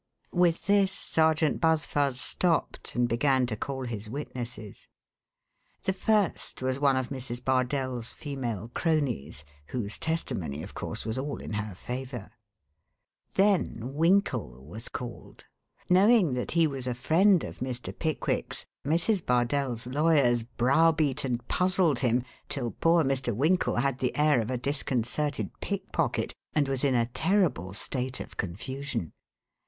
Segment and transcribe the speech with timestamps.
[0.33, 4.87] With this Sergeant Buzfuz stopped, and began to call his witnesses.
[5.83, 7.45] The first was one of Mrs.
[7.45, 12.31] Bardell's female cronies, whose testimony of course, was all in her favor.
[13.35, 15.45] Then Winkle was called.
[15.87, 17.95] Knowing that he was a friend of Mr.
[17.95, 19.23] Pickwick's, Mrs.
[19.23, 23.35] Bardell's lawyers browbeat and puzzled him till poor Mr.
[23.35, 28.35] Winkle had the air of a disconcerted pickpocket, and was in a terrible state of
[28.35, 29.13] confusion.